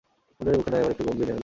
বনবিহারীর 0.37 0.59
মুখখানা 0.59 0.77
এবার 0.81 0.93
একটু 0.93 1.03
গম্ভীর 1.07 1.25
দেখাইল। 1.27 1.39